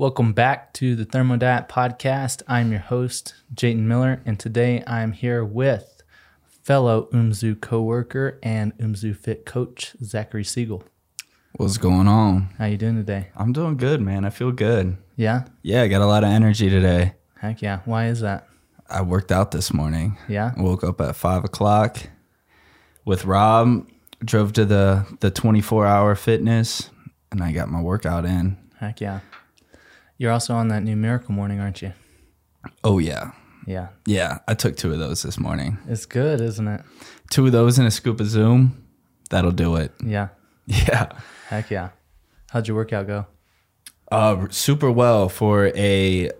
[0.00, 2.40] Welcome back to the Thermodiet podcast.
[2.48, 6.02] I'm your host, Jayton Miller, and today I'm here with
[6.62, 10.84] fellow UMZU coworker and UMZU Fit coach, Zachary Siegel.
[11.56, 12.48] What's going on?
[12.56, 13.28] How you doing today?
[13.36, 14.24] I'm doing good, man.
[14.24, 14.96] I feel good.
[15.16, 15.44] Yeah?
[15.60, 17.12] Yeah, I got a lot of energy today.
[17.38, 17.80] Heck yeah.
[17.84, 18.48] Why is that?
[18.88, 20.16] I worked out this morning.
[20.28, 20.52] Yeah?
[20.56, 21.98] I woke up at five o'clock
[23.04, 23.86] with Rob,
[24.24, 26.88] drove to the the 24 hour fitness,
[27.30, 28.56] and I got my workout in.
[28.78, 29.20] Heck yeah.
[30.20, 31.94] You're also on that new miracle morning, aren't you?
[32.84, 33.30] Oh yeah,
[33.66, 33.88] Yeah.
[34.04, 34.40] yeah.
[34.46, 35.78] I took two of those this morning.
[35.88, 36.82] It's good, isn't it?
[37.30, 38.84] Two of those and a scoop of Zoom.
[39.30, 39.92] That'll do it.
[40.04, 40.28] Yeah.
[40.66, 41.08] Yeah.
[41.48, 41.88] Heck yeah.
[42.50, 43.26] How'd your workout go?
[44.12, 46.30] Uh, super well for a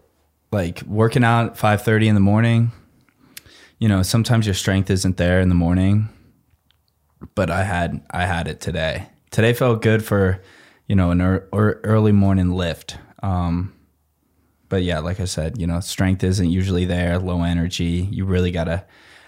[0.52, 2.73] like working out at 5:30 in the morning.
[3.79, 6.10] You know, sometimes your strength isn't there in the morning,
[7.35, 9.09] but I had I had it today.
[9.30, 10.43] Today felt good for,
[10.87, 11.49] you know, an er,
[11.83, 12.99] early morning lift.
[13.23, 13.74] Um,
[14.71, 18.09] but yeah, like I said, you know, strength isn't usually there, low energy.
[18.10, 18.87] You really got to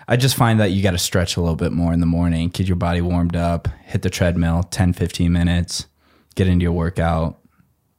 [0.08, 2.48] I just find that you got to stretch a little bit more in the morning,
[2.48, 5.86] get your body warmed up, hit the treadmill 10 15 minutes,
[6.34, 7.38] get into your workout,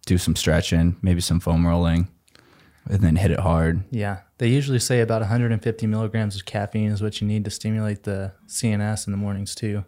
[0.06, 2.10] do some stretching, maybe some foam rolling,
[2.86, 3.84] and then hit it hard.
[3.90, 4.20] Yeah.
[4.38, 8.34] They usually say about 150 milligrams of caffeine is what you need to stimulate the
[8.48, 9.86] CNS in the mornings, too.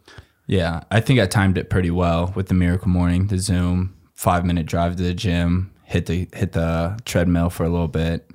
[0.47, 4.45] Yeah, I think I timed it pretty well with the Miracle Morning, the Zoom, five
[4.45, 8.29] minute drive to the gym, hit the hit the treadmill for a little bit,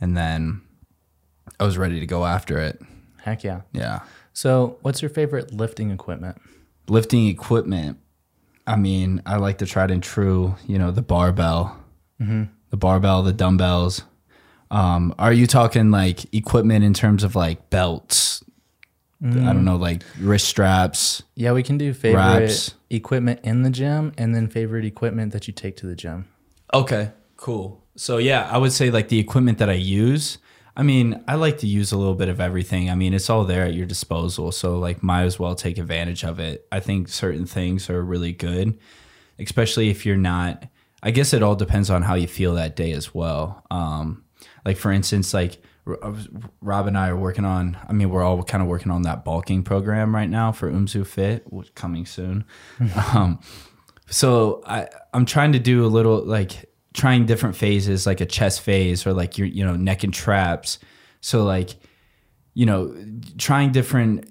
[0.00, 0.60] and then
[1.58, 2.80] I was ready to go after it.
[3.22, 3.62] Heck yeah.
[3.72, 4.00] Yeah,
[4.32, 6.40] So, what's your favorite lifting equipment?
[6.88, 7.98] lifting equipment.
[8.66, 10.54] I mean, I like the tried and true.
[10.66, 11.76] You know, the barbell,
[12.18, 14.02] the barbell, the dumbbells.
[14.70, 18.42] Um, are you talking like equipment in terms of like belts?
[19.20, 21.22] I don't know, like wrist straps.
[21.34, 22.74] Yeah, we can do favorite Wraps.
[22.88, 26.26] equipment in the gym and then favorite equipment that you take to the gym.
[26.72, 27.84] Okay, cool.
[27.96, 30.38] So yeah, I would say like the equipment that I use.
[30.76, 32.88] I mean, I like to use a little bit of everything.
[32.88, 36.22] I mean, it's all there at your disposal, so like might as well take advantage
[36.24, 36.66] of it.
[36.70, 38.78] I think certain things are really good,
[39.40, 40.64] especially if you're not.
[41.02, 43.64] I guess it all depends on how you feel that day as well.
[43.70, 44.24] Um,
[44.64, 46.28] like for instance, like was-
[46.60, 47.76] Rob and I are working on.
[47.88, 51.04] I mean, we're all kind of working on that bulking program right now for Umzu
[51.06, 52.44] Fit, which coming soon.
[53.14, 53.40] um,
[54.10, 58.60] so I I'm trying to do a little like trying different phases, like a chest
[58.60, 60.78] phase or like your you know neck and traps.
[61.20, 61.76] So like
[62.54, 62.94] you know
[63.36, 64.28] trying different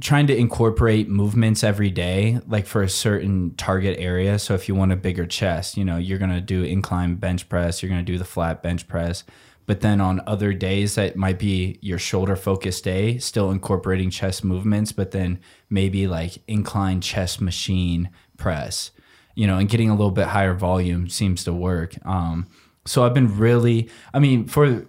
[0.00, 4.38] trying to incorporate movements every day like for a certain target area.
[4.38, 7.48] So if you want a bigger chest you know you're going to do incline bench
[7.48, 9.24] press you're going to do the flat bench press.
[9.64, 14.44] But then on other days that might be your shoulder focused day still incorporating chest
[14.44, 15.40] movements but then
[15.70, 18.90] maybe like incline chest machine press
[19.36, 22.44] you know and getting a little bit higher volume seems to work um
[22.84, 24.84] so i've been really i mean for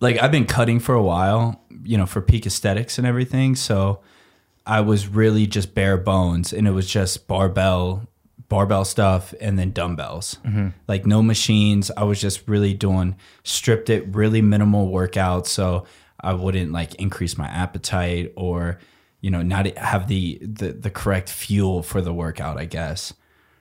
[0.00, 3.54] like I've been cutting for a while, you know, for peak aesthetics and everything.
[3.54, 4.00] So
[4.66, 8.06] I was really just bare bones and it was just barbell
[8.48, 10.36] barbell stuff and then dumbbells.
[10.86, 11.90] Like no machines.
[11.96, 15.86] I was just really doing stripped it really minimal workouts so
[16.20, 18.78] I wouldn't like increase my appetite or
[19.20, 23.14] you know not have the the, the correct fuel for the workout, I guess.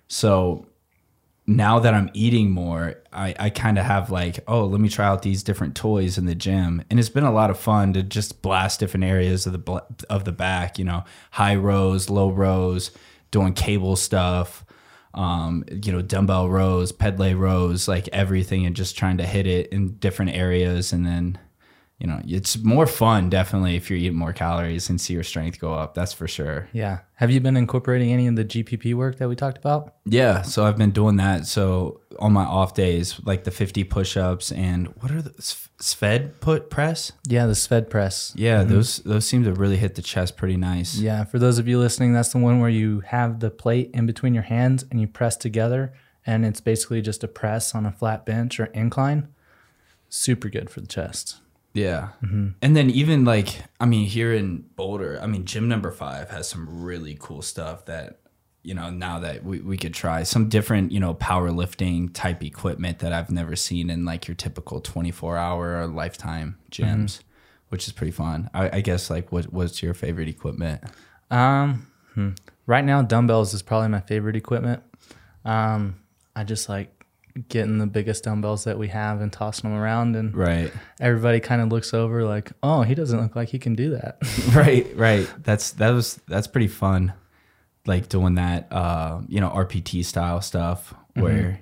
[0.07, 0.67] So
[1.45, 5.05] now that I'm eating more, I, I kind of have like, oh, let me try
[5.05, 8.03] out these different toys in the gym, and it's been a lot of fun to
[8.03, 12.91] just blast different areas of the of the back, you know, high rows, low rows,
[13.31, 14.63] doing cable stuff,
[15.13, 19.67] um, you know, dumbbell rows, pedlay rows, like everything, and just trying to hit it
[19.67, 21.37] in different areas, and then.
[22.03, 25.57] You know, it's more fun definitely if you're eating more calories and see your strength
[25.57, 25.93] go up.
[25.93, 26.67] That's for sure.
[26.73, 26.99] Yeah.
[27.15, 29.95] Have you been incorporating any of the GPP work that we talked about?
[30.03, 31.47] Yeah, so I've been doing that.
[31.47, 36.69] So on my off days, like the 50 push-ups and what are the Svend put
[36.69, 37.13] press?
[37.25, 38.33] Yeah, the Svend press.
[38.35, 38.73] Yeah, mm-hmm.
[38.73, 40.97] those those seem to really hit the chest pretty nice.
[40.97, 44.05] Yeah, for those of you listening, that's the one where you have the plate in
[44.05, 45.93] between your hands and you press together,
[46.25, 49.29] and it's basically just a press on a flat bench or incline.
[50.09, 51.37] Super good for the chest.
[51.73, 52.09] Yeah.
[52.61, 56.47] And then even like I mean here in Boulder, I mean gym number 5 has
[56.47, 58.19] some really cool stuff that
[58.61, 62.99] you know now that we, we could try some different you know powerlifting type equipment
[62.99, 67.21] that I've never seen in like your typical 24 hour or lifetime gyms,
[67.69, 68.49] which is pretty fun.
[68.53, 70.83] I, I guess like what what's your favorite equipment?
[71.31, 72.29] Um, hmm.
[72.67, 74.83] right now, dumbbells is probably my favorite equipment.
[75.43, 75.95] Um,
[76.35, 77.02] I just like
[77.49, 80.71] getting the biggest dumbbells that we have and tossing them around, and Right.
[80.99, 84.17] everybody kind of looks over like, "Oh, he doesn't look like he can do that."
[84.53, 87.13] right right that's that was that's pretty fun
[87.85, 91.59] like doing that uh you know rpt style stuff where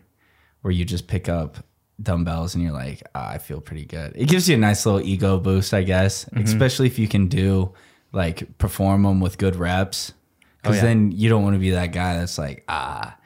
[0.62, 1.58] where you just pick up
[2.02, 4.14] dumbbells and you're like, ah, I feel pretty good.
[4.16, 7.74] It gives you a nice little ego boost, I guess, especially if you can do
[8.12, 10.14] like perform them with good reps.
[10.62, 10.84] Because yeah.
[10.84, 13.18] then you don't want to be that guy that's like, ah,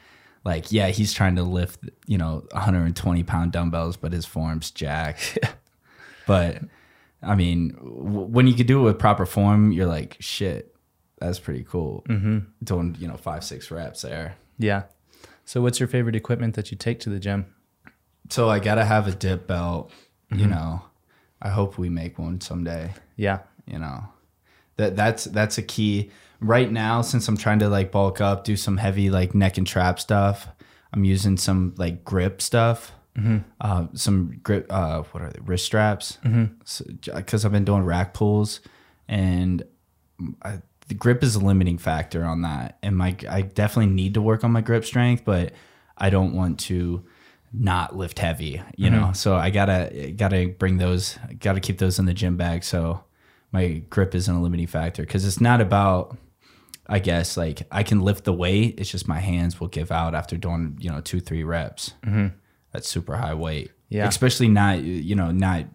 [0.45, 5.37] like, yeah, he's trying to lift, you know, 120 pound dumbbells, but his form's jacked.
[6.27, 6.63] But
[7.21, 10.75] I mean, w- when you could do it with proper form, you're like, shit,
[11.19, 12.03] that's pretty cool.
[12.09, 12.39] Mm-hmm.
[12.63, 14.35] Doing, you know, five, six reps there.
[14.57, 14.85] Yeah.
[15.45, 17.45] So, what's your favorite equipment that you take to the gym?
[18.29, 19.91] So I gotta have a dip belt.
[20.31, 20.81] You know,
[21.41, 22.93] I hope we make one someday.
[23.15, 23.41] Yeah.
[23.67, 24.05] You know,
[24.77, 26.09] that that's that's a key
[26.39, 27.01] right now.
[27.01, 30.47] Since I'm trying to like bulk up, do some heavy like neck and trap stuff.
[30.93, 32.91] I'm using some like grip stuff.
[33.61, 34.67] Uh, some grip.
[34.69, 35.39] Uh, what are they?
[35.41, 36.17] Wrist straps.
[37.13, 38.59] Because I've been doing rack pulls,
[39.07, 39.63] and
[40.41, 42.77] I, the grip is a limiting factor on that.
[42.83, 45.53] And my I definitely need to work on my grip strength, but
[45.97, 47.05] I don't want to
[47.53, 49.13] not lift heavy, you know.
[49.13, 52.65] So I gotta gotta bring those, gotta keep those in the gym bag.
[52.65, 53.01] So
[53.53, 56.17] my grip isn't a limiting factor because it's not about.
[56.87, 58.79] I guess like I can lift the weight.
[58.79, 61.93] It's just my hands will give out after doing you know two three reps.
[62.05, 62.27] Mm-hmm.
[62.71, 63.71] That's super high weight.
[63.87, 64.07] Yeah.
[64.07, 65.65] especially not you know not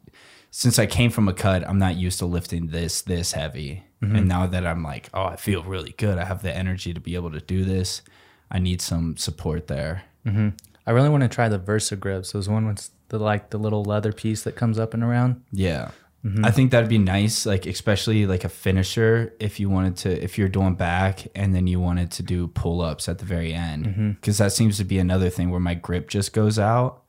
[0.50, 1.66] since I came from a cut.
[1.68, 3.84] I'm not used to lifting this this heavy.
[4.02, 4.16] Mm-hmm.
[4.16, 6.18] And now that I'm like, oh, I feel really good.
[6.18, 8.02] I have the energy to be able to do this.
[8.50, 10.04] I need some support there.
[10.26, 10.48] Mm-hmm.
[10.86, 12.32] I really want to try the Versa Gripps.
[12.32, 15.42] Those one with the like the little leather piece that comes up and around.
[15.52, 15.90] Yeah.
[16.24, 16.44] Mm-hmm.
[16.44, 20.36] I think that'd be nice, like especially like a finisher if you wanted to if
[20.36, 23.86] you're doing back and then you wanted to do pull ups at the very end.
[23.86, 24.10] Mm-hmm.
[24.12, 27.02] Because that seems to be another thing where my grip just goes out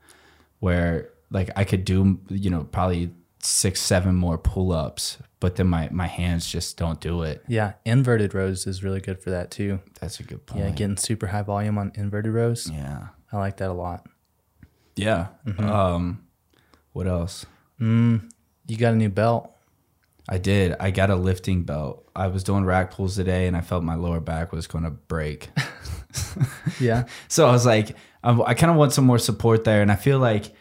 [0.60, 5.68] where like I could do, you know, probably six, seven more pull ups, but then
[5.68, 7.44] my, my hands just don't do it.
[7.48, 9.80] Yeah, inverted rows is really good for that too.
[10.00, 10.64] That's a good point.
[10.64, 12.70] Yeah, getting super high volume on inverted rows.
[12.70, 13.08] yeah.
[13.34, 14.06] I like that a lot.
[14.96, 15.28] Yeah.
[15.46, 15.70] Mm-hmm.
[15.70, 16.24] Um
[16.94, 17.46] what else?
[17.80, 18.30] Mm,
[18.72, 19.54] You got a new belt.
[20.30, 20.78] I did.
[20.80, 22.10] I got a lifting belt.
[22.16, 24.92] I was doing rack pulls today and I felt my lower back was going to
[24.92, 25.50] break.
[26.80, 27.06] Yeah.
[27.28, 29.82] so I was like, I, I kind of want some more support there.
[29.82, 30.54] And I feel like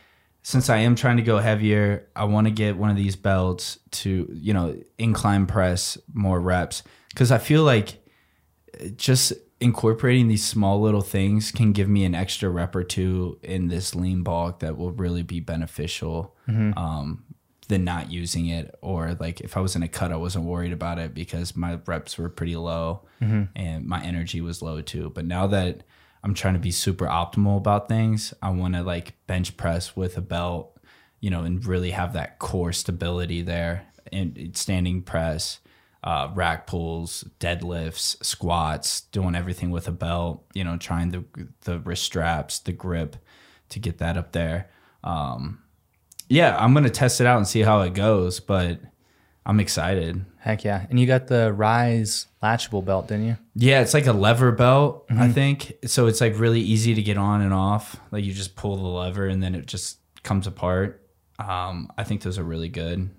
[0.42, 3.78] since I am trying to go heavier, I want to get one of these belts
[3.92, 6.82] to, you know, incline press more reps.
[7.14, 8.04] Cause I feel like
[8.96, 13.68] just incorporating these small little things can give me an extra rep or two in
[13.68, 16.34] this lean bulk that will really be beneficial.
[16.76, 17.24] Um,
[17.70, 20.72] than not using it or like if I was in a cut I wasn't worried
[20.72, 23.06] about it because my reps were pretty low
[23.56, 25.10] and my energy was low too.
[25.14, 25.82] But now that
[26.22, 30.18] I'm trying to be super optimal about things I want to like bench press with
[30.18, 30.76] a belt
[31.20, 35.60] you know and really have that core stability there and standing press
[36.02, 41.24] uh, rack pulls deadlifts squats doing everything with a belt you know trying the
[41.62, 43.16] the wrist straps the grip
[43.70, 44.68] to get that up there.
[45.02, 45.62] Um,
[46.30, 48.80] yeah, I'm gonna test it out and see how it goes, but
[49.44, 50.24] I'm excited.
[50.38, 50.86] Heck yeah.
[50.88, 53.36] And you got the Rise latchable belt, didn't you?
[53.54, 55.74] Yeah, it's like a lever belt, I think.
[55.84, 58.00] So it's like really easy to get on and off.
[58.10, 61.06] Like you just pull the lever and then it just comes apart.
[61.38, 63.10] Um, I think those are really good.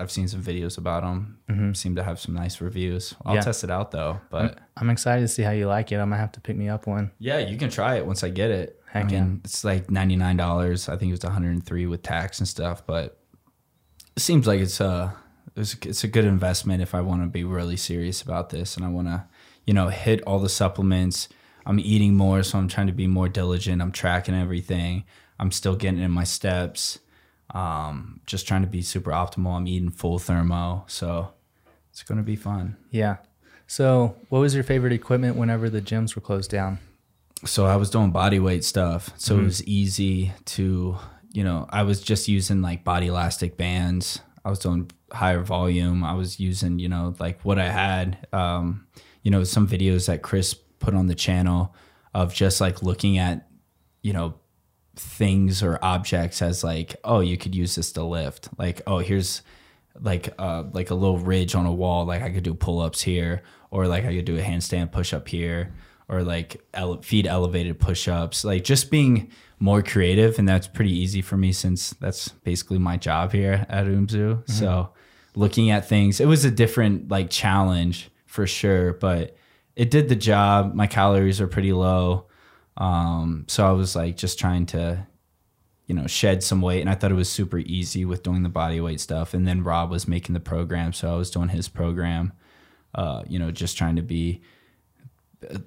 [0.00, 1.74] I've seen some videos about them.
[1.74, 3.14] Seem to have some nice reviews.
[3.24, 3.40] I'll Yeah.
[3.40, 4.20] test it out though.
[4.30, 5.96] But I'm excited to see how you like it.
[5.96, 7.10] I'm gonna have to pick me up one.
[7.18, 8.77] yeah, you can try it once I get it.
[8.90, 9.26] Heck I yeah.
[9.44, 10.88] it's like ninety nine dollars.
[10.88, 12.86] I think it was one hundred and three with tax and stuff.
[12.86, 13.18] But
[14.16, 15.14] it seems like it's a
[15.56, 18.84] it's, it's a good investment if I want to be really serious about this and
[18.84, 19.24] I want to,
[19.66, 21.28] you know, hit all the supplements.
[21.66, 23.82] I'm eating more, so I'm trying to be more diligent.
[23.82, 25.04] I'm tracking everything.
[25.38, 26.98] I'm still getting in my steps.
[27.50, 29.56] Um, just trying to be super optimal.
[29.56, 31.32] I'm eating full thermo, so
[31.90, 32.76] it's gonna be fun.
[32.90, 33.16] Yeah.
[33.66, 36.78] So, what was your favorite equipment whenever the gyms were closed down?
[37.44, 39.10] So I was doing body weight stuff.
[39.16, 40.96] So it was easy to,
[41.32, 44.20] you know, I was just using like body elastic bands.
[44.44, 46.04] I was doing higher volume.
[46.04, 48.86] I was using, you know, like what I had, um,
[49.22, 51.74] you know, some videos that Chris put on the channel
[52.14, 53.48] of just like looking at,
[54.02, 54.34] you know,
[54.96, 58.48] things or objects as like, oh, you could use this to lift.
[58.58, 59.42] Like, oh, here's
[60.00, 62.04] like uh like a little ridge on a wall.
[62.04, 65.12] Like I could do pull ups here, or like I could do a handstand push
[65.12, 65.74] up here,
[66.08, 68.44] or like ele- feet elevated push ups.
[68.44, 72.96] Like just being more creative, and that's pretty easy for me since that's basically my
[72.96, 74.48] job here at Umzu.
[74.48, 74.90] So
[75.34, 79.36] looking at things, it was a different like challenge for sure, but
[79.76, 80.74] it did the job.
[80.74, 82.26] My calories are pretty low.
[82.76, 85.06] Um, so I was like just trying to,
[85.86, 86.80] you know, shed some weight.
[86.80, 89.34] And I thought it was super easy with doing the body weight stuff.
[89.34, 90.92] And then Rob was making the program.
[90.92, 92.32] So I was doing his program,
[92.94, 94.42] uh, you know, just trying to be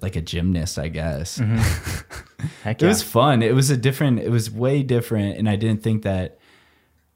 [0.00, 1.38] like a gymnast, I guess.
[1.38, 2.18] Mm-hmm.
[2.64, 2.88] It yeah.
[2.88, 3.40] was fun.
[3.40, 4.18] It was a different.
[4.18, 6.38] It was way different, and I didn't think that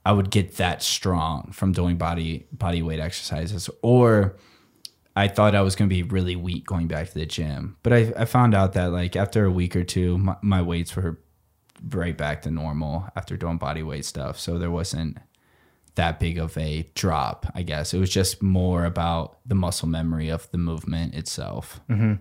[0.04, 4.36] I would get that strong from doing body body weight exercises, or
[5.16, 7.76] I thought I was going to be really weak going back to the gym.
[7.82, 10.94] But I, I found out that like after a week or two, my, my weights
[10.94, 11.18] were
[11.90, 14.38] right back to normal after doing body weight stuff.
[14.38, 15.18] So there wasn't
[15.96, 17.46] that big of a drop.
[17.54, 21.80] I guess it was just more about the muscle memory of the movement itself.
[21.90, 22.14] Mm-hmm.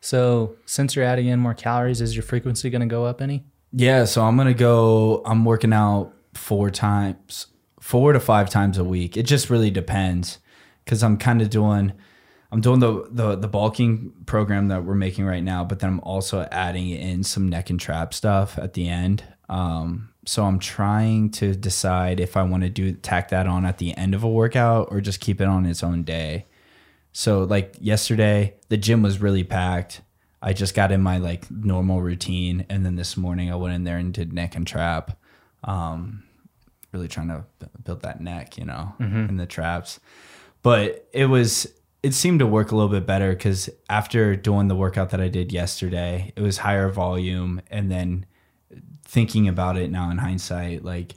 [0.00, 3.44] So since you're adding in more calories, is your frequency going to go up any?
[3.72, 5.22] Yeah, so I'm gonna go.
[5.24, 7.46] I'm working out four times,
[7.78, 9.16] four to five times a week.
[9.16, 10.40] It just really depends,
[10.84, 11.92] because I'm kind of doing,
[12.50, 16.00] I'm doing the, the the bulking program that we're making right now, but then I'm
[16.00, 19.22] also adding in some neck and trap stuff at the end.
[19.48, 23.78] Um, so I'm trying to decide if I want to do tack that on at
[23.78, 26.46] the end of a workout or just keep it on its own day.
[27.12, 30.00] So like yesterday, the gym was really packed.
[30.42, 33.84] I just got in my like normal routine, and then this morning I went in
[33.84, 35.18] there and did neck and trap.
[35.64, 36.22] Um,
[36.92, 37.44] really trying to
[37.84, 38.94] build that neck, you know,
[39.28, 40.00] in the traps.
[40.62, 44.74] But it was it seemed to work a little bit better because after doing the
[44.74, 48.24] workout that I did yesterday, it was higher volume, and then
[49.04, 51.16] thinking about it now in hindsight, like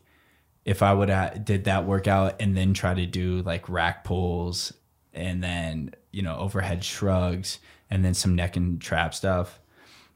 [0.66, 4.74] if I would have did that workout and then try to do like rack pulls
[5.14, 9.60] and then you know overhead shrugs and then some neck and trap stuff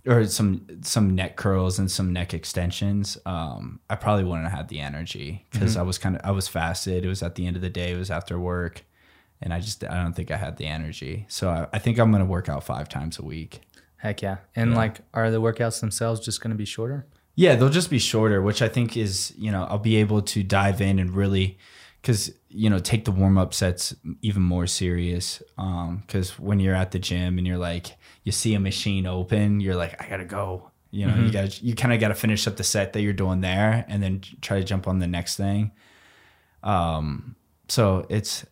[0.05, 3.17] or some some neck curls and some neck extensions.
[3.25, 6.47] Um i probably wouldn't have had the energy because i was kind of i was
[6.47, 7.05] fasted.
[7.05, 7.91] It was at the end of the day.
[7.91, 8.83] It was after work.
[9.41, 11.25] And i just i don't think i had the energy.
[11.27, 13.61] So i, I think i'm going to work out five times a week.
[13.97, 14.37] Heck yeah.
[14.55, 17.07] And like, are the workouts themselves just going to be shorter?
[17.35, 20.43] Yeah, they'll just be shorter, which I think is, you know, I'll be able to
[20.43, 21.57] dive in and really,
[22.07, 25.43] because, you know, take the warm up sets even more serious.
[25.57, 29.75] Because when you're at the gym and you're like, you see a machine open, you're
[29.75, 30.71] like, I got to go.
[30.89, 33.11] You know, you got you kind of got to finish up the set that you're
[33.11, 35.73] doing there and then try to jump on the next thing.
[36.63, 37.35] Um,
[37.67, 38.45] so it's,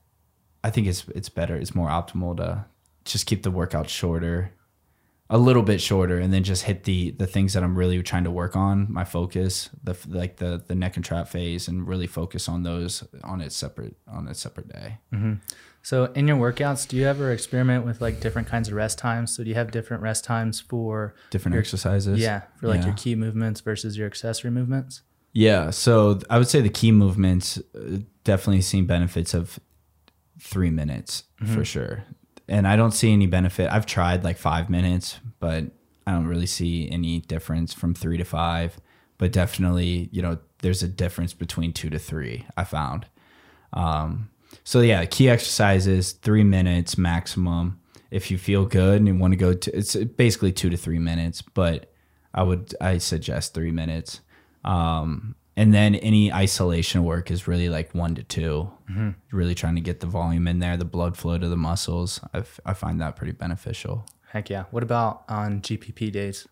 [0.62, 1.56] I think it's, it's better.
[1.56, 2.66] It's more optimal to
[3.06, 4.52] just keep the workout shorter
[5.30, 8.26] a little bit shorter and then just hit the the things that I'm really trying
[8.26, 12.06] to work on my focus the like the the neck and trap phase and really
[12.08, 14.98] focus on those on its separate on its separate day
[15.82, 19.36] So in your workouts, do you ever experiment with like different kinds of rest times?
[19.36, 22.88] So do you have different rest times for different exercises yeah, for like Yeah.
[22.88, 25.02] your key movements versus your accessory movements?
[25.34, 29.60] yeah so I would say the key movements uh, definitely seen benefits of
[30.40, 32.04] 3 minutes for sure
[32.48, 35.66] and I don't see any benefit I've tried like 5 minutes but
[36.08, 38.80] I don't really see any difference from 3 to 5
[39.18, 43.08] but definitely you know there's a difference between 2 to 3 I found
[43.74, 44.30] Um,
[44.64, 47.80] so yeah, key exercises, three minutes maximum.
[48.12, 51.00] If you feel good and you want to go to, it's basically two to three
[51.00, 51.92] minutes, but
[52.34, 54.22] I would, I suggest three minutes.
[54.64, 59.10] Um, and then any isolation work is really like one to 2 mm-hmm.
[59.32, 62.20] Really trying to get the volume in there, the blood flow to the muscles.
[62.34, 64.06] I, I find that pretty beneficial.
[64.30, 64.66] Heck yeah.
[64.72, 66.48] What about on GPP days?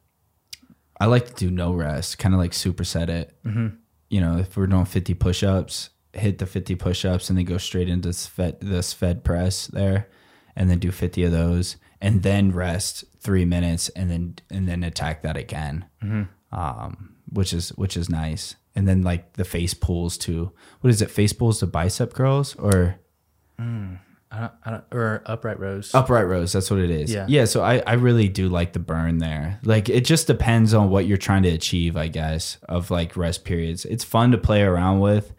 [1.00, 3.36] I like to do no rest, kind of like superset it.
[3.46, 3.76] Mm-hmm.
[4.10, 7.46] You know, if we're doing 50 push ups, hit the 50 push ups and then
[7.46, 10.08] go straight into this fed, this fed press there
[10.56, 14.84] and then do 50 of those and then rest three minutes and then, and then
[14.84, 15.86] attack that again.
[16.02, 16.24] Mm-hmm.
[16.58, 18.56] Um, which is, which is nice.
[18.76, 20.52] And then like the face pulls to,
[20.82, 21.12] what is it?
[21.12, 23.00] Face pulls to bicep curls or
[23.60, 25.94] I don't, I don't, or upright rows.
[25.94, 27.14] Upright rows, that's what it is.
[27.14, 27.28] Yeah.
[27.30, 27.46] Yeah.
[27.46, 29.60] So I, I really do like the burn there.
[29.64, 33.46] Like it just depends on what you're trying to achieve, I guess, of like rest
[33.46, 33.86] periods.
[33.86, 35.32] It's fun to play around with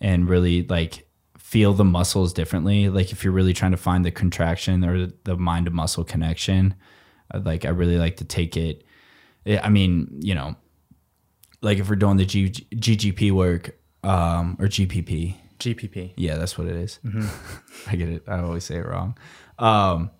[0.00, 2.90] and really like feel the muscles differently.
[2.90, 6.74] Like if you're really trying to find the contraction or the mind to muscle connection,
[7.32, 8.84] uh, like I really like to take it.
[9.46, 10.56] I mean, you know,
[11.64, 16.12] like if we're doing the G, GGP work um, or GPP, GPP.
[16.16, 17.00] yeah, that's what it is.
[17.86, 18.24] I get it.
[18.28, 19.16] I always say it wrong.
[19.58, 20.10] Um,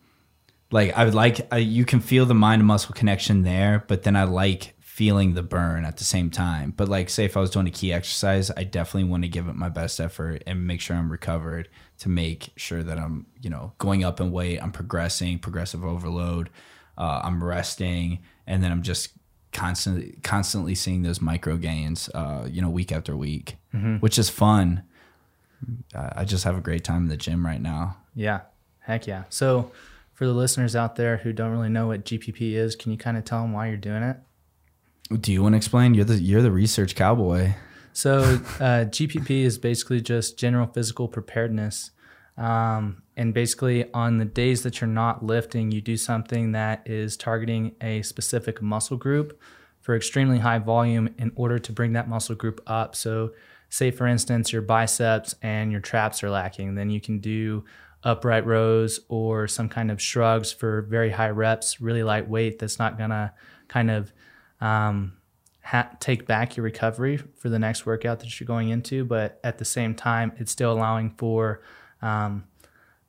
[0.70, 4.16] like I would like I, you can feel the mind muscle connection there, but then
[4.16, 6.72] I like feeling the burn at the same time.
[6.74, 9.48] But like, say if I was doing a key exercise, I definitely want to give
[9.48, 13.50] it my best effort and make sure I'm recovered to make sure that I'm you
[13.50, 16.48] know going up in weight, I'm progressing, progressive overload,
[16.96, 19.10] uh, I'm resting, and then I'm just
[19.54, 23.56] constantly constantly seeing those micro gains, uh, you know, week after week,
[24.00, 24.82] which is fun.
[25.94, 27.96] I I just have a great time in the gym right now.
[28.14, 28.40] Yeah.
[28.80, 29.24] Heck yeah.
[29.30, 29.72] So
[30.12, 33.16] for the listeners out there who don't really know what GPP is, can you kind
[33.16, 34.18] of tell them why you're doing it?
[35.20, 35.94] Do you want to explain?
[35.94, 37.54] You're the you're the research cowboy.
[37.92, 41.92] So uh, GPP is basically just general physical preparedness.
[42.36, 47.16] Um, and basically, on the days that you're not lifting, you do something that is
[47.16, 49.40] targeting a specific muscle group
[49.80, 52.96] for extremely high volume in order to bring that muscle group up.
[52.96, 53.32] So,
[53.68, 57.64] say for instance, your biceps and your traps are lacking, then you can do
[58.02, 62.78] upright rows or some kind of shrugs for very high reps, really light weight that's
[62.78, 63.32] not gonna
[63.68, 64.12] kind of
[64.60, 65.14] um,
[65.62, 69.04] ha- take back your recovery for the next workout that you're going into.
[69.04, 71.62] But at the same time, it's still allowing for,
[72.04, 72.44] um,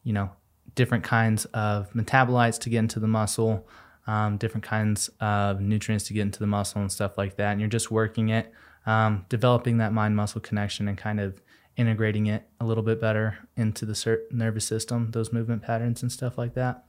[0.03, 0.31] you know,
[0.73, 3.67] different kinds of metabolites to get into the muscle,
[4.07, 7.51] um, different kinds of nutrients to get into the muscle and stuff like that.
[7.51, 8.51] And you're just working it,
[8.85, 11.41] um, developing that mind muscle connection and kind of
[11.77, 16.37] integrating it a little bit better into the nervous system, those movement patterns and stuff
[16.37, 16.85] like that.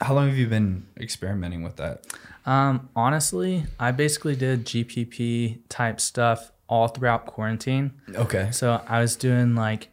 [0.00, 2.04] How long have you been experimenting with that?
[2.44, 7.92] Um, honestly, I basically did GPP type stuff all throughout quarantine.
[8.14, 8.50] Okay.
[8.52, 9.88] So I was doing like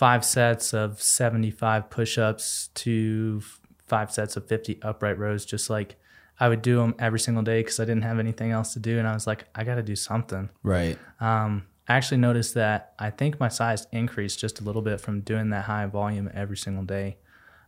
[0.00, 3.42] five sets of 75 push ups to
[3.86, 5.96] five sets of 50 upright rows, just like
[6.38, 8.98] I would do them every single day because I didn't have anything else to do.
[8.98, 10.48] And I was like, I got to do something.
[10.62, 10.98] Right.
[11.20, 15.20] Um, I actually noticed that I think my size increased just a little bit from
[15.20, 17.18] doing that high volume every single day.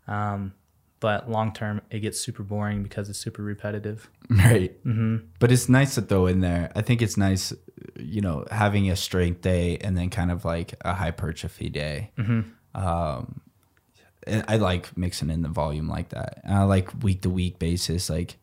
[0.08, 0.54] Um,
[1.02, 4.08] but long term, it gets super boring because it's super repetitive.
[4.30, 4.82] Right.
[4.86, 5.16] Mm-hmm.
[5.40, 6.72] But it's nice to throw in there.
[6.74, 7.52] I think it's nice,
[7.98, 12.12] you know, having a strength day and then kind of like a hypertrophy day.
[12.16, 12.82] Mm-hmm.
[12.82, 13.42] Um,
[14.48, 16.40] I like mixing in the volume like that.
[16.44, 18.36] And I like week to week basis, like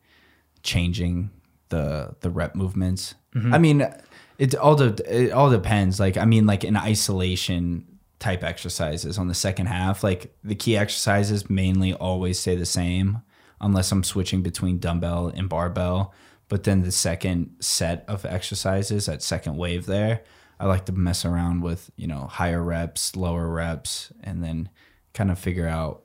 [0.62, 1.30] changing
[1.70, 3.16] the the rep movements.
[3.34, 3.54] Mm-hmm.
[3.54, 3.92] I mean,
[4.38, 5.98] it all de- it all depends.
[5.98, 7.84] Like I mean, like in isolation
[8.20, 13.22] type exercises on the second half, like the key exercises mainly always stay the same
[13.60, 16.14] unless I'm switching between dumbbell and barbell.
[16.48, 20.22] But then the second set of exercises, that second wave there,
[20.58, 24.68] I like to mess around with you know higher reps, lower reps, and then
[25.14, 26.02] kind of figure out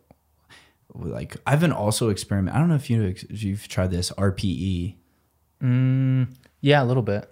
[0.93, 2.55] like I've been also experiment.
[2.55, 4.95] I don't know if you if you've tried this RPE.
[5.61, 7.29] Mm, yeah, a little bit.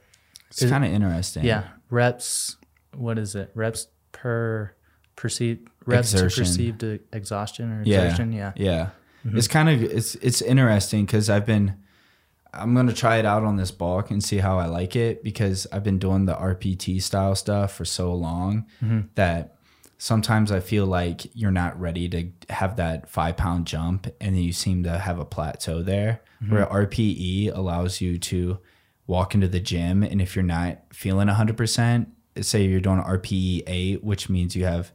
[0.49, 1.45] It's kind of interesting.
[1.45, 2.57] Yeah, reps.
[2.95, 3.51] What is it?
[3.55, 4.75] Reps per
[5.15, 6.43] perceived reps exertion.
[6.43, 8.31] to perceived exhaustion or exertion.
[8.31, 8.65] Yeah, yeah.
[8.65, 8.89] yeah.
[9.25, 9.37] Mm-hmm.
[9.37, 11.77] It's kind of it's it's interesting because I've been.
[12.55, 15.65] I'm gonna try it out on this bulk and see how I like it because
[15.71, 19.07] I've been doing the RPT style stuff for so long mm-hmm.
[19.15, 19.55] that
[19.97, 24.43] sometimes I feel like you're not ready to have that five pound jump and then
[24.43, 26.21] you seem to have a plateau there.
[26.43, 26.53] Mm-hmm.
[26.53, 28.59] Where RPE allows you to
[29.07, 32.07] walk into the gym and if you're not feeling 100%
[32.41, 34.91] say you're doing rpe 8 which means you have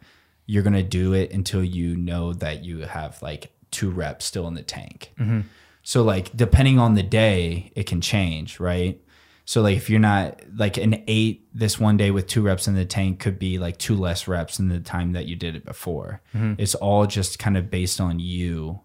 [0.47, 4.49] you're going to do it until you know that you have like two reps still
[4.49, 5.41] in the tank mm-hmm.
[5.83, 9.01] so like depending on the day it can change right
[9.45, 12.75] so like if you're not like an 8 this one day with two reps in
[12.75, 15.65] the tank could be like two less reps than the time that you did it
[15.65, 16.55] before mm-hmm.
[16.59, 18.81] it's all just kind of based on you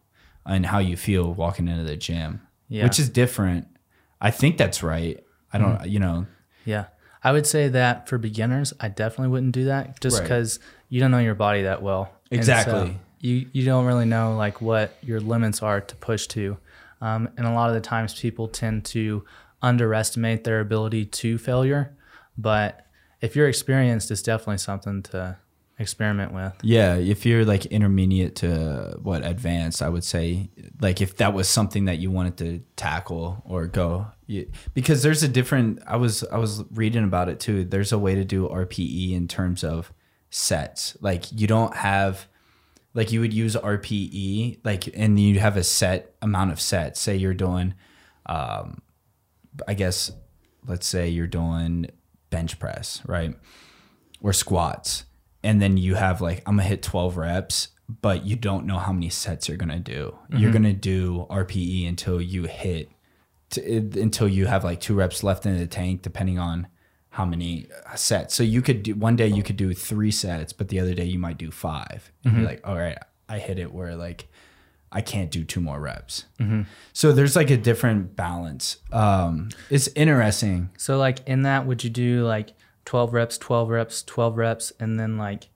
[0.45, 2.83] and how you feel walking into the gym yeah.
[2.83, 3.67] which is different
[4.23, 5.21] I think that's right.
[5.51, 5.89] I don't, mm-hmm.
[5.89, 6.25] you know.
[6.65, 6.85] Yeah.
[7.23, 10.67] I would say that for beginners, I definitely wouldn't do that just because right.
[10.89, 12.11] you don't know your body that well.
[12.31, 12.73] Exactly.
[12.73, 16.57] So you, you don't really know like what your limits are to push to.
[16.99, 19.23] Um, and a lot of the times people tend to
[19.61, 21.95] underestimate their ability to failure.
[22.37, 22.85] But
[23.21, 25.37] if you're experienced, it's definitely something to
[25.79, 26.53] experiment with.
[26.61, 31.49] Yeah, if you're like intermediate to what advanced, I would say like if that was
[31.49, 36.23] something that you wanted to tackle or go you, because there's a different I was
[36.31, 37.63] I was reading about it too.
[37.63, 39.91] There's a way to do RPE in terms of
[40.29, 40.95] sets.
[41.01, 42.27] Like you don't have
[42.93, 46.99] like you would use RPE like and you have a set amount of sets.
[46.99, 47.73] Say you're doing
[48.27, 48.81] um
[49.67, 50.11] I guess
[50.67, 51.87] let's say you're doing
[52.29, 53.35] bench press, right?
[54.21, 55.05] Or squats
[55.43, 57.69] and then you have like I'm gonna hit 12 reps,
[58.01, 60.15] but you don't know how many sets you're gonna do.
[60.25, 60.37] Mm-hmm.
[60.37, 62.89] You're gonna do RPE until you hit
[63.51, 66.67] to, until you have like two reps left in the tank, depending on
[67.09, 68.33] how many uh, sets.
[68.33, 71.05] So you could do one day you could do three sets, but the other day
[71.05, 72.37] you might do 5 mm-hmm.
[72.39, 72.97] be like, all right,
[73.29, 74.27] I hit it where like
[74.91, 76.25] I can't do two more reps.
[76.39, 76.63] Mm-hmm.
[76.93, 78.77] So there's like a different balance.
[78.91, 80.69] Um, it's interesting.
[80.77, 82.53] So like in that, would you do like
[82.85, 85.49] 12 reps, 12 reps, 12 reps, and then like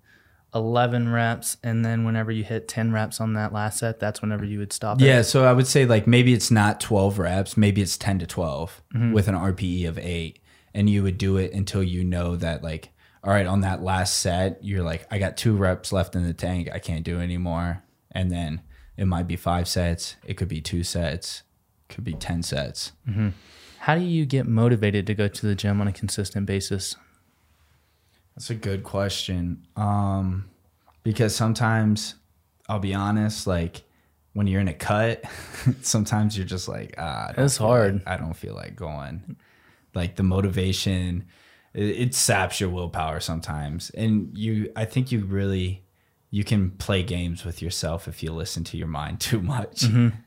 [0.54, 1.58] 11 reps.
[1.63, 4.74] And then whenever you hit 10 reps on that last set, that's whenever you would
[4.74, 5.00] stop.
[5.00, 5.20] Yeah.
[5.20, 5.26] It.
[5.26, 8.82] So I would say like maybe it's not 12 reps, maybe it's 10 to 12
[8.94, 9.12] mm-hmm.
[9.13, 10.40] with an RPE of eight.
[10.74, 12.90] And you would do it until you know that like,
[13.24, 16.34] all right, on that last set, you're like, I got two reps left in the
[16.34, 16.70] tank.
[16.72, 17.84] I can't do anymore.
[18.12, 18.62] And then
[18.96, 20.16] it might be five sets.
[20.26, 21.44] It could be two sets.
[21.90, 22.92] Could be 10 sets.
[23.10, 23.30] Mm-hmm.
[23.80, 26.96] How do you get motivated to go to the gym on a consistent basis?
[28.38, 29.65] That's a good question.
[29.76, 30.47] Um,
[31.02, 32.13] because sometimes
[32.69, 33.82] I'll be honest, like
[34.34, 35.23] when you're in a cut,
[35.82, 37.95] sometimes you're just like, ah, it's hard.
[37.95, 39.38] Like, I don't feel like going.
[39.95, 41.26] Like the motivation,
[41.73, 44.71] it, it saps your willpower sometimes, and you.
[44.76, 45.84] I think you really
[46.30, 49.86] you can play games with yourself if you listen to your mind too much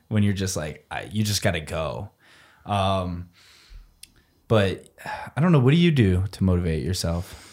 [0.09, 2.09] when you're just like I, you just got to go
[2.65, 3.29] um
[4.47, 4.89] but
[5.35, 7.50] i don't know what do you do to motivate yourself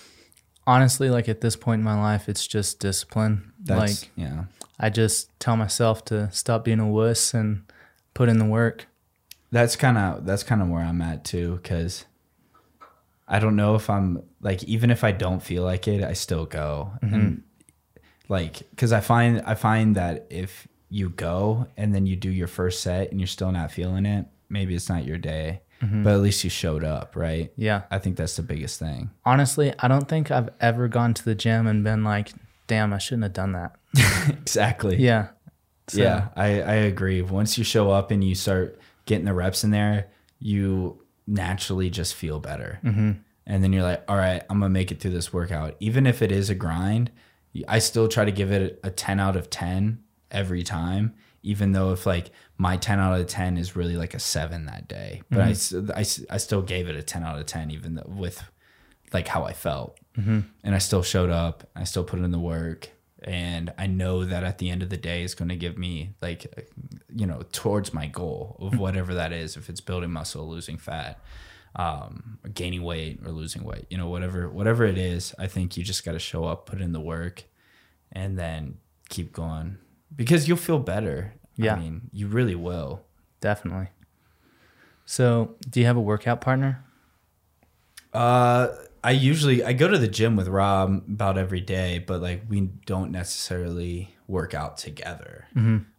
[0.69, 3.53] Honestly, like at this point in my life, it's just discipline.
[3.65, 4.45] that's like yeah
[4.79, 7.65] I just tell myself to stop being a wuss and
[8.15, 8.87] put in the work.
[9.51, 12.05] that's kind of that's kind of where i'm at too because
[13.27, 16.45] i don't know if i'm like even if i don't feel like it i still
[16.45, 17.15] go mm-hmm.
[17.15, 17.43] and
[18.29, 22.47] like because i find i find that if you go and then you do your
[22.47, 26.03] first set and you're still not feeling it maybe it's not your day Mm-hmm.
[26.03, 27.53] but at least you showed up right?
[27.57, 27.83] Yeah.
[27.91, 29.11] i think that's the biggest thing.
[29.25, 32.33] Honestly, I don't think I've ever gone to the gym and been like,
[32.67, 33.77] damn, I shouldn't have done that.
[34.29, 34.97] exactly.
[34.97, 35.29] Yeah.
[35.89, 37.23] So, yeah I, I agree.
[37.23, 40.09] Once you show up and you start getting the reps in there
[40.41, 42.81] you naturally just feel better.
[42.85, 43.13] Mm-hmm.
[43.47, 45.77] And then you're like all right i'm gonna make it through this workout.
[45.81, 47.11] Even if it is a grind
[47.67, 51.93] i still try to give it a 10 out of 10 every time even though
[51.93, 55.41] if like my 10 out of 10 is really like a 7 that day but
[55.41, 55.91] I mm-hmm.
[55.95, 58.43] I I still gave it a 10 out of 10 even though with
[59.13, 59.99] like how i felt.
[60.19, 60.41] Mm-hmm.
[60.65, 62.91] And i still showed up i still put in the work
[63.23, 66.15] and i know that at the end of the day is going to give me
[66.21, 66.71] like
[67.15, 68.81] you know towards my goal of mm-hmm.
[68.81, 71.21] whatever that is if it's building muscle losing fat
[71.77, 75.77] um, or gaining weight or losing weight you know whatever whatever it is i think
[75.77, 77.45] you just got to show up put in the work
[78.13, 79.79] and then keep going.
[80.15, 81.75] Because you'll feel better Yeah.
[81.75, 83.03] i mean you really will
[83.41, 83.89] Definitely.
[85.05, 86.85] So, do you have a workout partner?
[88.13, 88.69] Uh,
[89.03, 92.63] I usually I go to the gym with Rob about every day, but like we
[92.85, 95.47] don't necessarily work out together.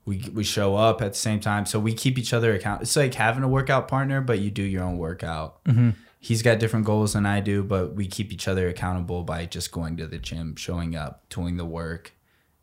[0.05, 2.81] We we show up at the same time, so we keep each other account.
[2.81, 5.61] It's like having a workout partner, but you do your own workout.
[6.21, 9.71] He's got different goals than I do, but we keep each other accountable by just
[9.71, 12.11] going to the gym, showing up, doing the work,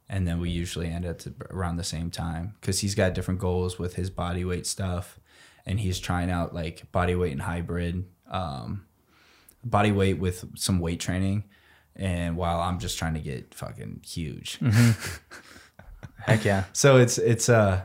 [0.09, 3.79] and then we usually end up around the same time because he's got different goals
[3.79, 5.19] with his body weight stuff,
[5.65, 8.05] and he's trying out like body weight and hybrid.
[8.31, 8.87] Um,
[9.67, 11.45] body weight with some weight training
[11.97, 14.59] and while I'm just trying to get fucking huge.
[16.19, 16.65] Heck yeah.
[16.73, 17.83] so it's it's uh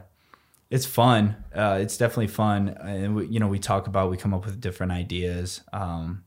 [0.69, 1.35] it's fun.
[1.53, 4.61] Uh it's definitely fun and we, you know we talk about we come up with
[4.61, 5.61] different ideas.
[5.73, 6.23] Um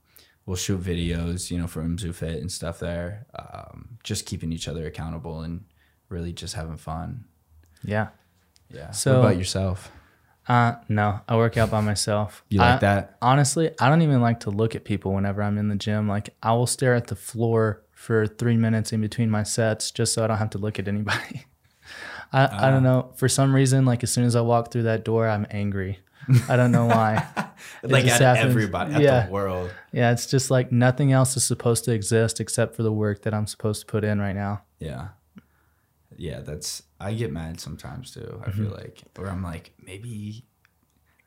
[0.47, 3.27] we'll shoot videos, you know, for Umzu Fit and stuff there.
[3.35, 5.65] Um just keeping each other accountable and
[6.15, 7.25] really just having fun.
[7.83, 8.09] Yeah.
[8.71, 8.91] Yeah.
[8.93, 9.91] So- what about yourself?
[10.47, 12.45] Uh, no, I work out by myself.
[12.51, 13.17] You like I- that?
[13.23, 16.07] Honestly, I don't even like to look at people whenever I'm in the gym.
[16.07, 20.13] Like, I will stare at the floor for three minutes in between my sets just
[20.13, 21.47] so I don't have to look at anybody.
[22.33, 22.71] I, I Ah.
[22.71, 23.13] don't know.
[23.17, 26.01] For some reason, like, as soon as I walk through that door, I'm angry.
[26.49, 27.27] I don't know why.
[27.83, 28.51] Like at happens.
[28.51, 29.27] everybody, at Yeah.
[29.27, 29.71] the world.
[29.93, 33.33] Yeah, it's just like nothing else is supposed to exist except for the work that
[33.33, 34.63] I'm supposed to put in right now.
[34.79, 35.09] Yeah.
[36.17, 38.43] Yeah, that's I get mad sometimes too.
[38.47, 38.75] I feel mm-hmm.
[38.75, 40.45] like or I'm like, maybe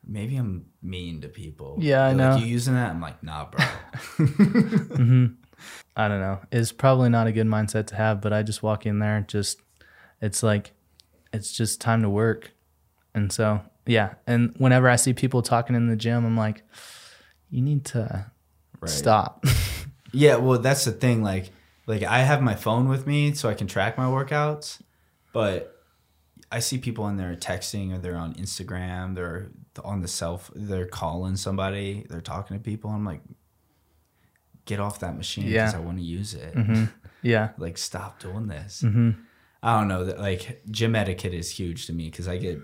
[0.05, 1.77] maybe I'm mean to people.
[1.79, 2.31] Yeah, I know.
[2.31, 2.89] Like, you using that?
[2.91, 3.65] I'm like, nah, bro.
[4.17, 5.25] Mm-hmm.
[5.95, 6.39] I don't know.
[6.51, 9.59] It's probably not a good mindset to have, but I just walk in there, just
[10.21, 10.73] it's like
[11.33, 12.51] it's just time to work.
[13.15, 14.13] And so, yeah.
[14.27, 16.63] And whenever I see people talking in the gym, I'm like,
[17.49, 18.31] you need to
[18.79, 18.89] Right.
[18.89, 19.45] stop.
[20.13, 21.21] Yeah, well that's the thing.
[21.21, 21.51] Like
[21.87, 24.81] like I have my phone with me so I can track my workouts,
[25.33, 25.73] but
[26.51, 29.49] I see people in there texting or they're on Instagram, they're
[29.83, 32.89] on the self they're calling somebody, they're talking to people.
[32.91, 33.21] I'm like,
[34.65, 35.67] get off that machine because Yeah.
[35.71, 35.81] Mm-hmm.
[35.81, 36.53] I want to use it.
[37.21, 37.49] yeah.
[37.57, 39.11] like stop doing this Mm-hmm.
[39.63, 42.59] i don't know that like gym etiquette is huge to me because i get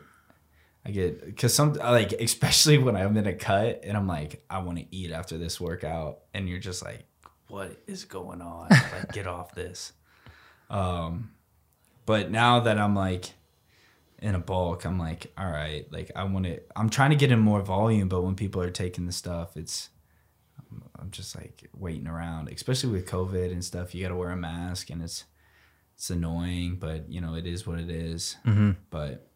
[0.86, 4.60] i get because some like especially when i'm in a cut and i'm like i
[4.60, 7.06] want to eat after this workout and you're just like
[7.54, 9.94] what is going on like get off this
[10.70, 11.32] um
[12.06, 13.34] but now that i'm like
[14.20, 17.32] in a bulk i'm like all right like i want to i'm trying to get
[17.32, 19.90] in more volume but when people are taking the stuff it's
[21.04, 23.94] I'm just like waiting around, especially with COVID and stuff.
[23.94, 25.26] You got to wear a mask, and it's
[25.96, 28.38] it's annoying, but you know it is what it is.
[28.90, 29.28] But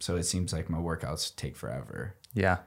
[0.00, 2.16] so it seems like my workouts take forever.
[2.34, 2.58] Yeah.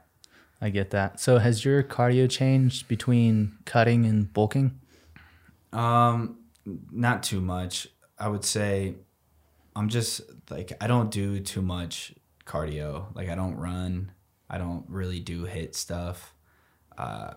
[0.60, 1.20] I get that.
[1.20, 4.80] So, has your cardio changed between cutting and bulking?
[5.72, 6.38] Um,
[6.90, 7.88] not too much.
[8.18, 8.94] I would say
[9.76, 12.14] I'm just like I don't do too much
[12.46, 13.14] cardio.
[13.14, 14.12] Like I don't run.
[14.50, 16.34] I don't really do hit stuff.
[16.96, 17.34] Uh,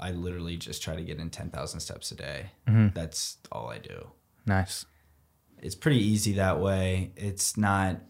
[0.00, 2.46] I literally just try to get in ten thousand steps a day.
[2.66, 4.08] That's all I do.
[4.46, 4.84] Nice.
[5.62, 7.12] it's pretty easy that way.
[7.16, 8.00] It's not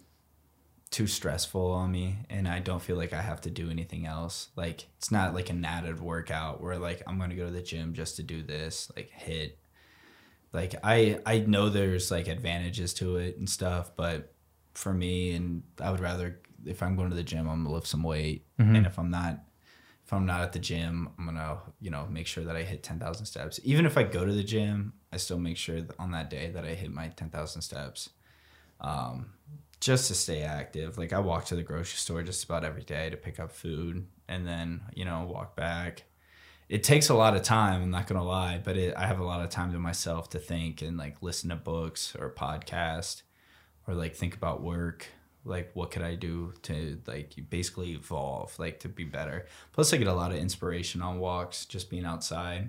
[0.90, 4.49] too stressful on me and I don't feel like I have to do anything else.
[4.57, 7.62] Like it's not like an added workout where like I'm going to go to the
[7.62, 9.59] gym just to do this, like hit.
[10.53, 14.33] Like I I know there's like advantages to it and stuff, but
[14.75, 17.72] for me and I would rather if I'm going to the gym, I'm going to
[17.72, 18.46] lift some weight
[18.77, 19.40] and if I'm not
[20.07, 22.85] if I'm not at the gym, I'm gonna, you know, make sure that I hit
[22.85, 23.59] 10,000 steps.
[23.64, 26.49] Even if I go to the gym, I still make sure that on that day
[26.53, 28.11] that I hit my 10,000 steps,
[28.81, 29.33] um,
[29.81, 30.99] just to stay active.
[30.99, 34.07] Like I walk to the grocery store just about every day to pick up food,
[34.29, 36.05] and then you know walk back.
[36.69, 37.83] It takes a lot of time.
[37.83, 40.39] I'm not gonna lie, but it, I have a lot of time to myself to
[40.39, 43.23] think and like listen to books or podcast,
[43.87, 45.09] or like think about work
[45.47, 49.97] like what could i do to like basically evolve like to be better plus i
[49.97, 52.69] get a lot of inspiration on walks just being outside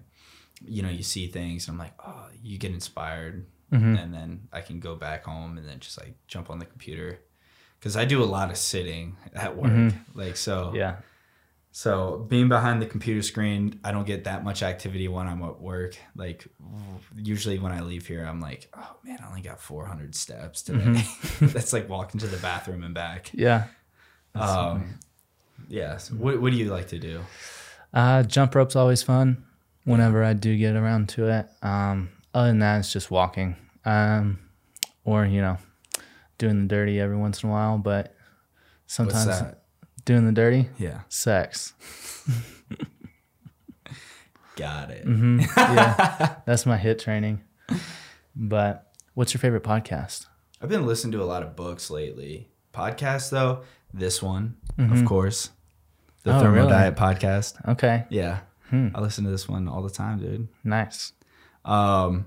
[0.63, 4.61] you know you see things and i'm like oh you get inspired and then i
[4.61, 7.19] can go back home and then just like jump on the computer
[7.79, 10.95] because i do a lot of sitting at work like so Yeah.
[11.71, 15.59] so being behind the computer screen, I don't get that much activity when I'm at
[15.61, 15.95] work.
[16.15, 16.47] Like
[17.15, 21.03] usually when I leave here, I'm like, oh man, I only got 400 steps today.
[21.41, 23.29] That's like walking to the bathroom and back.
[23.33, 23.65] Yeah.
[24.33, 24.97] Um,
[25.69, 25.97] yeah.
[25.97, 27.21] So what, what do you like to do?
[27.93, 29.43] Uh, jump rope's always fun
[29.83, 31.47] whenever I do get around to it.
[31.61, 33.55] Um, other than that, it's just walking.
[33.85, 34.39] Um,
[35.03, 35.57] or, you know,
[36.37, 37.77] doing the dirty every once in a while.
[37.77, 38.15] But
[38.85, 39.41] sometimes
[40.05, 41.01] doing the dirty, Yeah.
[41.09, 41.73] sex.
[44.55, 45.05] Got it.
[45.05, 45.39] Mm-hmm.
[45.57, 46.35] Yeah.
[46.45, 47.41] That's my hit training.
[48.35, 50.25] But what's your favorite podcast?
[50.61, 52.49] I've been listening to a lot of books lately.
[52.73, 55.49] Podcasts though, this one, of course.
[56.23, 56.69] The Oh, Thermo really?
[56.69, 57.55] Diet podcast.
[57.69, 58.05] Okay.
[58.09, 58.39] Yeah.
[58.71, 60.47] I listen to this one all the time, dude.
[60.63, 61.13] Nice.
[61.67, 62.25] Um,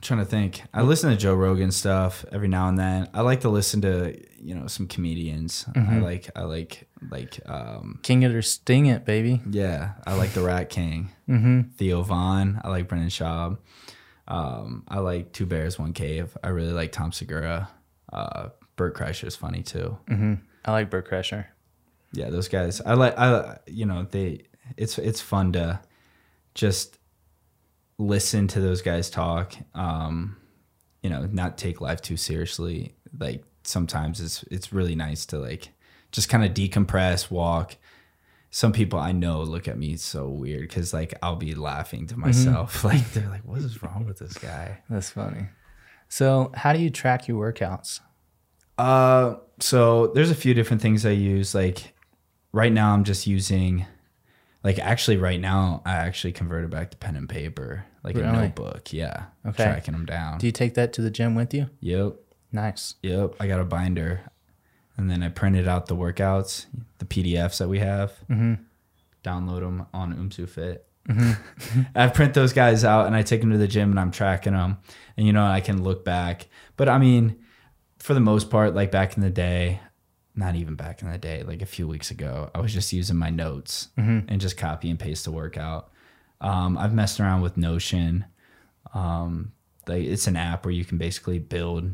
[0.00, 0.62] trying to think.
[0.72, 3.08] I listen to Joe Rogan stuff every now and then.
[3.14, 5.66] I like to listen to you know some comedians.
[5.74, 9.40] I like I like like um King it or sting it, baby.
[9.50, 11.60] yeah I like the Rat King, Mm-hmm.
[11.76, 12.60] Theo Von.
[12.64, 13.58] I like Brendan Schaub.
[14.28, 16.36] Um, I like Two Bears One Cave.
[16.42, 17.68] I really like Tom Segura.
[18.12, 19.98] Uh, Bert Kreischer is funny too.
[20.08, 20.34] Mm-hmm.
[20.64, 21.46] I like Bert Kreischer.
[22.12, 24.42] yeah those guys i like i you know they
[24.76, 25.80] it's it's fun to
[26.54, 26.98] just
[27.98, 30.36] listen to those guys talk um
[31.02, 35.68] you know not take life too seriously like sometimes it's it's really nice to like
[36.12, 37.76] just kind of decompress walk
[38.50, 42.18] some people i know look at me so weird because like i'll be laughing to
[42.18, 45.46] myself like they're like what is wrong with this guy That's funny.
[46.10, 48.00] So, how do you track your workouts?
[48.76, 51.54] Uh, so there's a few different things I use.
[51.54, 51.94] Like
[52.52, 53.86] right now, I'm just using,
[54.62, 58.92] like actually right now, I actually converted back to pen and paper, like a notebook.
[58.92, 59.64] Yeah, Okay.
[59.64, 60.38] tracking them down.
[60.38, 61.68] Do you take that to the gym with you?
[61.80, 62.14] yep,
[62.52, 62.94] Nice.
[63.02, 63.34] yep.
[63.40, 64.20] I got a binder,
[64.96, 66.66] and then I printed out the workouts,
[66.98, 68.12] the PDFs that we have.
[68.28, 68.54] Mm-hmm.
[69.24, 70.86] Download them on UMZU Fit.
[71.94, 74.52] I print those guys out and I take them to the gym and I'm tracking
[74.52, 74.78] them,
[75.16, 76.48] and you know I can look back.
[76.76, 77.36] But I mean,
[77.98, 79.80] for the most part, like back in the day,
[80.40, 83.16] not even back in the day, like a few weeks ago, I was just using
[83.16, 85.90] my notes and just copy and paste the workout.
[86.40, 88.24] Um, I've messed around with Notion.
[88.94, 89.52] Um,
[89.86, 91.92] like it's an app where you can basically build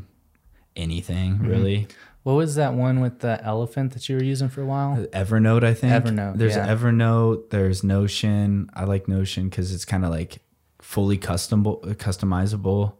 [0.75, 1.87] anything really.
[2.23, 4.97] What was that one with the elephant that you were using for a while?
[5.13, 5.93] Evernote, I think.
[5.93, 6.67] Evernote, There's yeah.
[6.67, 7.51] Evernote.
[7.51, 8.69] There's Notion.
[8.73, 10.39] I like Notion because it's kind of like
[10.81, 12.95] fully custom customizable,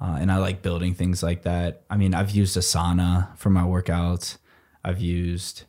[0.00, 1.82] uh, and I like building things like that.
[1.90, 4.38] I mean, I've used Asana for my workouts.
[4.84, 5.64] I've used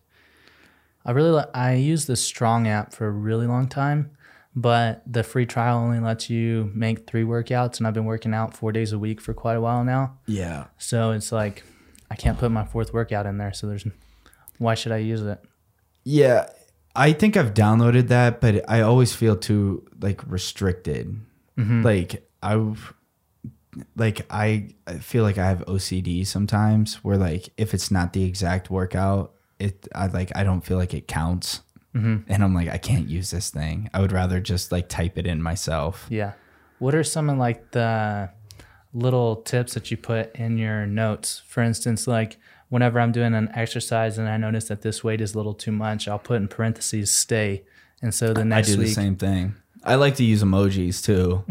[1.05, 4.11] I really li- I used the Strong app for a really long time,
[4.55, 8.55] but the free trial only lets you make three workouts, and I've been working out
[8.55, 10.17] four days a week for quite a while now.
[10.27, 10.65] yeah.
[10.77, 11.63] So it's like
[12.09, 13.53] I can't put my fourth workout in there.
[13.53, 13.85] So there's
[14.57, 15.43] why should I use it?
[16.03, 16.49] Yeah,
[16.95, 21.19] I think I've downloaded that, but I always feel too like restricted.
[21.57, 21.83] Mm-hmm.
[21.83, 22.53] Like I,
[23.95, 28.23] like I, I feel like I have OCD sometimes, where like if it's not the
[28.23, 31.61] exact workout, it I like I don't feel like it counts,
[31.95, 32.31] mm-hmm.
[32.31, 33.89] and I'm like I can't use this thing.
[33.93, 36.07] I would rather just like type it in myself.
[36.09, 36.33] Yeah.
[36.79, 38.29] What are some of like the
[38.93, 41.43] little tips that you put in your notes?
[41.47, 42.37] For instance, like
[42.69, 45.71] whenever I'm doing an exercise and I notice that this weight is a little too
[45.71, 47.63] much, I'll put in parentheses stay.
[48.01, 49.55] And so the next I do the same thing.
[49.83, 51.43] I like to use emojis too.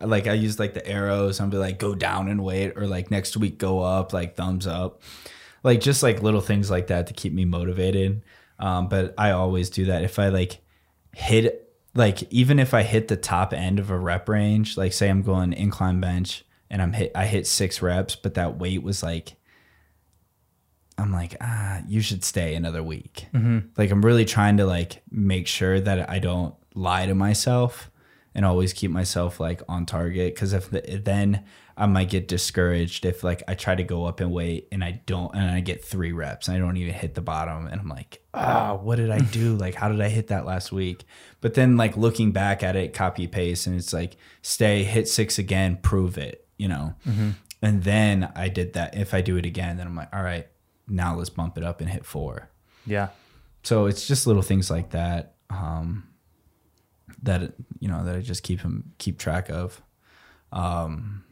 [0.06, 1.40] like I use like the arrows.
[1.40, 4.66] I'm be like go down and wait, or like next week go up, like thumbs
[4.66, 5.02] up,
[5.62, 8.22] like just like little things like that to keep me motivated.
[8.58, 10.60] Um, but I always do that if I like
[11.14, 15.08] hit like even if I hit the top end of a rep range, like say
[15.08, 19.02] I'm going incline bench and I'm hit I hit six reps, but that weight was
[19.02, 19.34] like
[20.98, 23.26] I'm like, ah, you should stay another week.
[23.76, 27.90] Like I'm really trying to like make sure that I don't lie to myself
[28.34, 30.36] and always keep myself like on target.
[30.36, 31.44] Cause if the, then
[31.76, 35.02] I might get discouraged if like I try to go up and weight and I
[35.06, 37.66] don't, and I get three reps and I don't even hit the bottom.
[37.66, 39.56] And I'm like, ah, what did I do?
[39.60, 41.04] like, how did I hit that last week?
[41.40, 45.38] But then like looking back at it, copy paste, and it's like, stay, hit six
[45.38, 46.94] again, prove it, you know?
[47.62, 48.96] And then I did that.
[48.96, 50.46] If I do it again, then I'm like, all right,
[50.86, 52.50] now let's bump it up and hit four.
[52.84, 53.08] Yeah.
[53.62, 56.04] So it's just little things like that um,
[57.22, 59.82] that you know that I just keep him keep track of.
[60.52, 61.24] Um,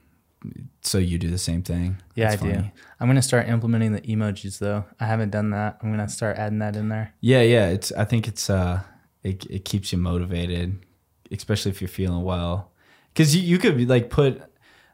[0.83, 2.03] so you do the same thing.
[2.15, 2.65] Yeah, That's I do.
[3.01, 4.85] I'm gonna start implementing the emojis though.
[5.01, 5.79] I haven't done that.
[5.83, 7.15] I'm gonna start adding that in there.
[7.21, 7.69] Yeah, yeah.
[7.69, 8.83] It's I think it's uh
[9.23, 10.85] it it keeps you motivated,
[11.31, 12.73] especially if you're feeling well.
[13.15, 14.43] Cuz you you could like put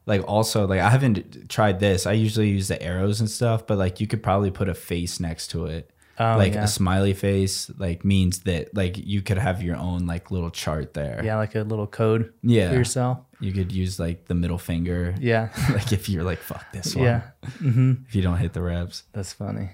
[0.06, 2.06] like also like I haven't tried this.
[2.06, 5.20] I usually use the arrows and stuff, but like you could probably put a face
[5.20, 5.90] next to it.
[6.22, 6.64] Oh, like yeah.
[6.64, 10.92] a smiley face like means that like you could have your own like little chart
[10.92, 11.22] there.
[11.24, 12.68] Yeah, like a little code Yeah.
[12.68, 13.20] for yourself.
[13.40, 15.14] You could use like the middle finger.
[15.18, 15.48] Yeah.
[15.72, 17.04] like if you're like fuck this one.
[17.06, 17.22] yeah.
[17.58, 19.70] hmm If you don't hit the reps, That's funny.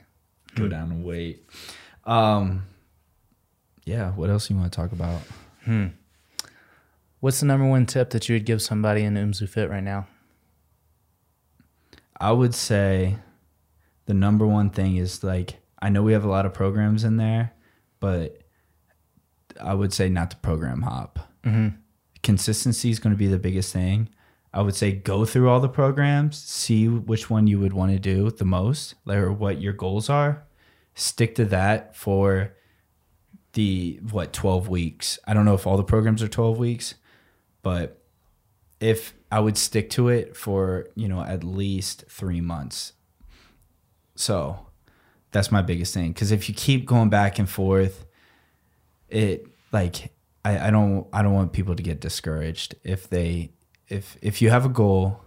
[0.54, 1.44] go down and wait.
[2.04, 2.66] Um
[3.84, 5.20] yeah, what else you want to talk about?
[5.64, 5.86] Hmm.
[7.18, 10.06] What's the number one tip that you would give somebody in UMZU Fit right now?
[12.20, 13.16] I would say
[14.06, 15.56] the number one thing is like
[15.86, 17.52] I know we have a lot of programs in there,
[18.00, 18.42] but
[19.62, 21.20] I would say not to program hop.
[21.44, 21.76] Mm-hmm.
[22.24, 24.08] Consistency is going to be the biggest thing.
[24.52, 28.00] I would say go through all the programs, see which one you would want to
[28.00, 30.42] do the most, like or what your goals are.
[30.96, 32.56] Stick to that for
[33.52, 35.20] the what 12 weeks.
[35.24, 36.96] I don't know if all the programs are 12 weeks,
[37.62, 38.02] but
[38.80, 42.94] if I would stick to it for, you know, at least 3 months.
[44.16, 44.65] So,
[45.36, 48.06] that's my biggest thing cuz if you keep going back and forth,
[49.08, 50.12] it like
[50.44, 53.52] I, I don't I don't want people to get discouraged if they
[53.88, 55.20] if if you have a goal,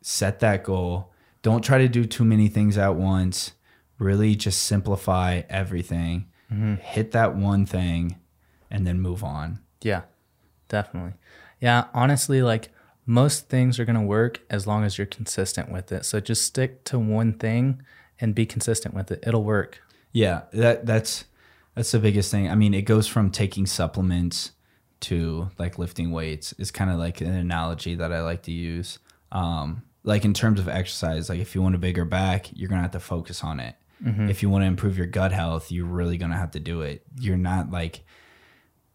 [0.00, 1.12] set that goal.
[1.42, 3.52] Don't try to do too many things at once.
[3.98, 6.26] Really just simplify everything.
[6.52, 6.76] Mm-hmm.
[6.76, 8.16] Hit that one thing
[8.70, 9.60] and then move on.
[9.82, 10.02] Yeah,
[10.68, 11.14] definitely.
[11.60, 12.70] Yeah, honestly, like
[13.04, 16.04] most things are going to work as long as you're consistent with it.
[16.04, 17.82] So just stick to one thing
[18.20, 19.24] and be consistent with it.
[19.26, 19.82] It'll work.
[20.12, 21.24] Yeah, that that's
[21.74, 22.50] that's the biggest thing.
[22.50, 24.52] I mean, it goes from taking supplements
[25.00, 26.54] to like lifting weights.
[26.58, 28.98] It's kind of like an analogy that I like to use.
[29.30, 32.82] Um, like in terms of exercise, like if you want a bigger back, you're gonna
[32.82, 33.74] have to focus on it.
[34.30, 37.02] If you want to improve your gut health, you're really gonna have to do it.
[37.18, 38.04] You're not like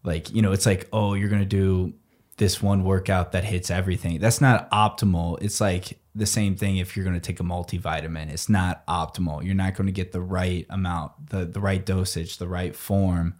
[0.02, 1.94] like you know, it's like oh, you're gonna do
[2.36, 4.18] this one workout that hits everything.
[4.18, 5.40] That's not optimal.
[5.40, 8.30] It's like the same thing if you're going to take a multivitamin.
[8.30, 9.44] It's not optimal.
[9.44, 13.34] You're not going to get the right amount, the the right dosage, the right form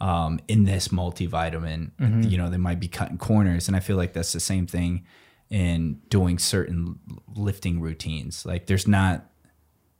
[0.00, 1.92] um, in this multivitamin.
[1.98, 2.22] Mm-hmm.
[2.22, 5.04] You know, they might be cutting corners, and I feel like that's the same thing
[5.48, 7.00] in doing certain
[7.34, 8.46] lifting routines.
[8.46, 9.26] Like there's not,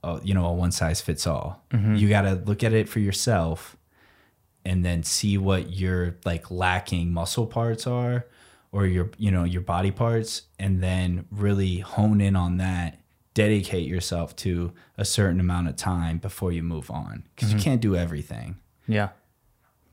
[0.05, 1.65] a, you know, a one size fits all.
[1.71, 1.97] Mm-hmm.
[1.97, 3.77] You got to look at it for yourself
[4.65, 8.27] and then see what your like lacking muscle parts are
[8.73, 12.99] or your you know your body parts and then really hone in on that
[13.35, 17.81] dedicate yourself to a certain amount of time before you move on because you can't
[17.81, 18.57] do everything
[18.89, 19.11] Yeah.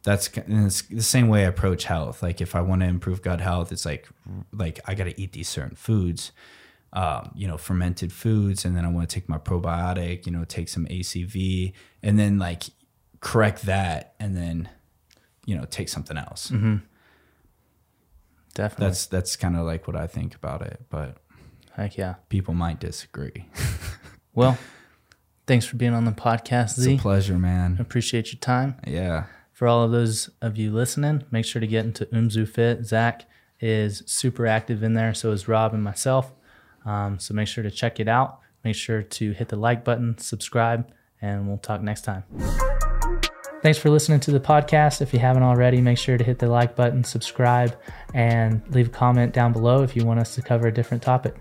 [0.04, 2.24] that's and it's the same way I approach health.
[2.24, 4.08] Like if I want to improve gut health, it's like
[4.52, 6.32] like I got to eat these certain foods,
[6.94, 10.44] um, you know, fermented foods, and then I want to take my probiotic, you know,
[10.46, 12.64] take some ACV, and then like
[13.20, 14.70] correct that, and then
[15.46, 16.52] you know take something else.
[18.58, 18.88] Definitely.
[18.88, 21.18] That's that's kind of like what I think about it, but
[21.76, 22.16] Heck yeah.
[22.28, 23.46] people might disagree.
[24.34, 24.56] Well,
[25.48, 27.78] thanks for being on the podcast, It's a pleasure, man.
[27.80, 28.76] Appreciate your time.
[28.86, 29.24] Yeah.
[29.52, 32.86] For all of those of you listening, make sure to get into UMZU Fit.
[32.86, 33.28] Zach
[33.60, 36.36] is super active in there, so is Rob and myself.
[36.86, 38.42] Um, so make sure to check it out.
[38.64, 40.88] Make sure to hit the like button, subscribe,
[41.20, 42.26] and we'll talk next time.
[43.62, 45.02] Thanks for listening to the podcast.
[45.02, 47.76] If you haven't already, make sure to hit the like button, subscribe,
[48.14, 51.36] and leave a comment down below if you want us to cover a different topic.